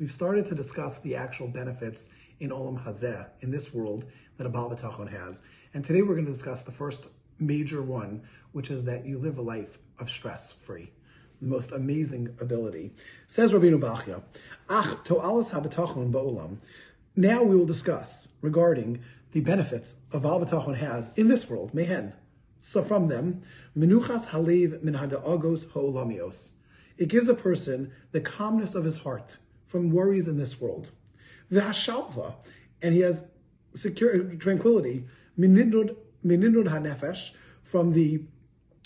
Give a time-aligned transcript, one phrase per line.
[0.00, 2.08] we've started to discuss the actual benefits
[2.40, 4.06] in Olam Hazeh, in this world,
[4.38, 4.74] that a Baal
[5.10, 5.42] has.
[5.74, 9.36] And today we're going to discuss the first major one, which is that you live
[9.36, 10.90] a life of stress free.
[11.42, 12.92] The most amazing ability.
[13.26, 14.22] Says Rabbeinu Bachya,
[14.70, 16.58] Ach to'alas ha'b'tachon ba'olam.
[17.14, 22.14] Now we will discuss regarding the benefits of Baal B'tachon has in this world, mehen.
[22.58, 23.42] So from them,
[23.76, 26.52] menuchas halev min hada'agos ha'olamios.
[26.96, 29.36] It gives a person the calmness of his heart
[29.70, 30.90] from worries in this world.
[31.50, 32.34] V'hashalva,
[32.82, 33.26] and he has
[33.74, 35.04] secure tranquility,
[35.38, 37.30] minidnud hanefesh,
[37.62, 38.24] from the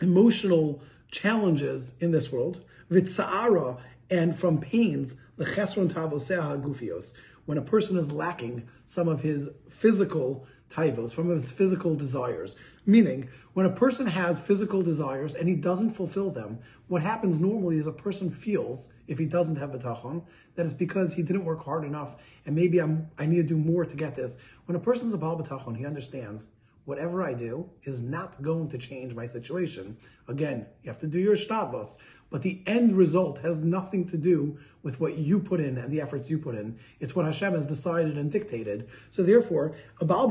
[0.00, 7.12] emotional challenges in this world, v'tsa'ara, and from pains, l'chesron tavosea gufios,
[7.44, 12.56] when a person is lacking some of his physical taivos, from his physical desires.
[12.86, 17.78] Meaning, when a person has physical desires and he doesn't fulfill them, what happens normally
[17.78, 20.22] is a person feels, if he doesn't have betachon,
[20.54, 23.56] that it's because he didn't work hard enough and maybe I'm I need to do
[23.56, 24.38] more to get this.
[24.66, 26.48] When a person's a bal betachon, he understands
[26.88, 29.98] whatever I do is not going to change my situation.
[30.26, 31.98] Again, you have to do your shtadlos,
[32.30, 36.00] but the end result has nothing to do with what you put in and the
[36.00, 36.78] efforts you put in.
[36.98, 38.88] It's what Hashem has decided and dictated.
[39.10, 40.28] So therefore, a Baal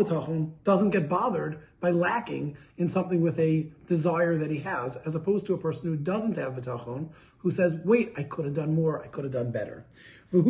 [0.64, 5.46] doesn't get bothered by lacking in something with a desire that he has, as opposed
[5.46, 9.04] to a person who doesn't have B'tachon, who says, wait, I could have done more,
[9.04, 9.86] I could have done better.
[10.30, 10.44] This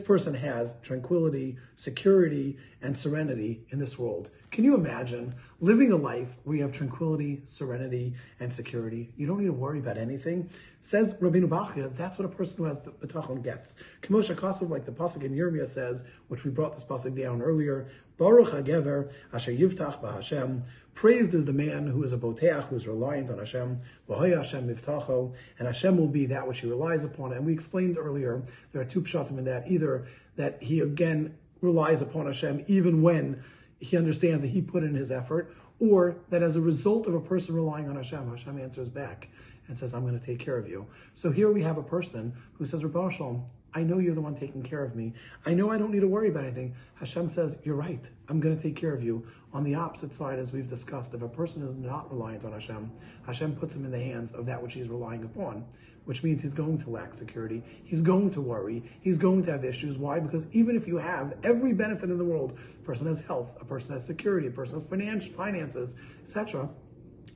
[0.00, 4.30] person has tranquility, security, and serenity in this world.
[4.52, 9.10] Can you imagine living a life where you have tranquility, serenity, and security?
[9.16, 10.48] You don't need to worry about anything.
[10.80, 13.74] Says Rabbeinu Bachya, that's what a person who has betachon gets.
[14.02, 17.88] Kamosha Kosov, like the pasuk in Yirmiyah says, which we brought this pasuk down earlier,
[18.18, 20.62] Baruch HaGever Asher Yivtach BaHashem.
[20.94, 23.80] Praised is the man who is a boteach, who is reliant on Hashem.
[24.08, 27.32] V'hoya Hashem Mivtacho, and Hashem will be that which he relies upon.
[27.32, 32.02] And we explained earlier, there are two pshatim in that, either that he again relies
[32.02, 33.42] upon Hashem even when
[33.78, 37.20] he understands that he put in his effort, or that as a result of a
[37.20, 39.28] person relying on Hashem, Hashem answers back
[39.68, 40.86] and says, I'm going to take care of you.
[41.14, 43.42] So here we have a person who says, Ribono Shel Olam,
[43.76, 45.12] I know you're the one taking care of me.
[45.44, 46.74] I know I don't need to worry about anything.
[46.94, 48.08] Hashem says, You're right.
[48.26, 49.26] I'm going to take care of you.
[49.52, 52.90] On the opposite side, as we've discussed, if a person is not reliant on Hashem,
[53.26, 55.66] Hashem puts him in the hands of that which he's relying upon,
[56.06, 57.62] which means he's going to lack security.
[57.84, 58.82] He's going to worry.
[59.02, 59.98] He's going to have issues.
[59.98, 60.20] Why?
[60.20, 63.66] Because even if you have every benefit in the world, a person has health, a
[63.66, 66.70] person has security, a person has financial finances, etc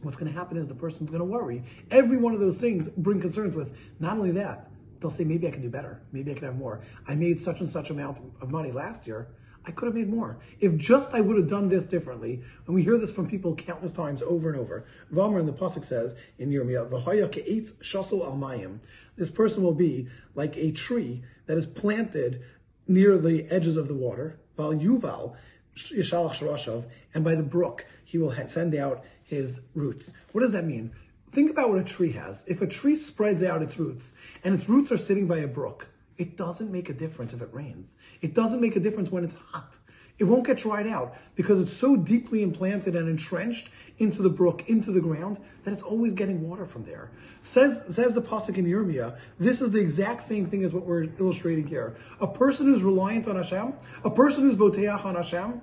[0.03, 1.63] what's going to happen is the person's going to worry.
[1.91, 4.70] Every one of those things bring concerns with not only that,
[5.01, 6.03] they'll say, maybe I can do better.
[6.13, 6.81] Maybe I can have more.
[7.07, 9.29] I made such and such amount of money last year.
[9.67, 10.39] I could have made more.
[10.59, 13.93] If just I would have done this differently, and we hear this from people countless
[13.93, 14.87] times over and over.
[15.11, 18.81] Valmer in the Pasuk says in Yirmiyah, V'haya ke'etz shasol al
[19.17, 22.43] This person will be like a tree that is planted
[22.89, 24.39] near the edges of the water.
[24.57, 25.37] Val yuval
[25.77, 26.85] yishalach
[27.15, 30.13] and by the brook he will send out his roots.
[30.33, 30.93] What does that mean?
[31.33, 32.45] Think about what a tree has.
[32.49, 35.89] If a tree spreads out its roots and its roots are sitting by a brook,
[36.19, 37.97] it doesn't make a difference if it rains.
[38.21, 39.79] It doesn't make a difference when it's hot.
[40.19, 44.69] It won't get dried out because it's so deeply implanted and entrenched into the brook,
[44.69, 47.11] into the ground, that it's always getting water from there.
[47.41, 51.05] Says, says the Pasuk in Yirmiyah, this is the exact same thing as what we're
[51.19, 51.97] illustrating here.
[52.21, 53.73] A person who's reliant on Hashem,
[54.05, 55.63] a person who's boteach on Hashem,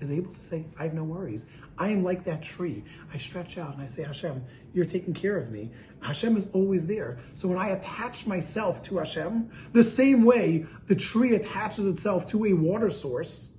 [0.00, 1.46] is able to say, I have no worries.
[1.78, 2.84] I am like that tree.
[3.12, 5.70] I stretch out and I say, Hashem, you're taking care of me.
[6.00, 7.18] Hashem is always there.
[7.34, 12.46] So when I attach myself to Hashem, the same way the tree attaches itself to
[12.46, 13.50] a water source,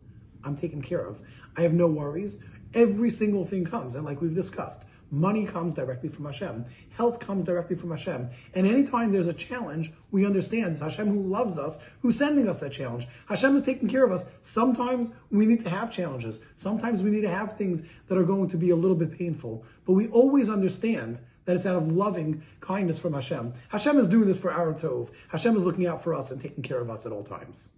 [0.44, 1.22] I'm taken care of.
[1.56, 2.40] I have no worries.
[2.78, 3.96] Every single thing comes.
[3.96, 6.66] And like we've discussed, Money comes directly from Hashem.
[6.98, 8.30] Health comes directly from Hashem.
[8.54, 12.60] And anytime there's a challenge, we understand it's Hashem who loves us, who's sending us
[12.60, 13.08] that challenge.
[13.30, 14.30] Hashem is taking care of us.
[14.42, 16.42] Sometimes we need to have challenges.
[16.56, 19.64] Sometimes we need to have things that are going to be a little bit painful.
[19.86, 23.54] But we always understand that it's out of loving kindness from Hashem.
[23.70, 25.09] Hashem is doing this for our tov.
[25.30, 27.72] Hashem is looking out for us and taking care of us at all times.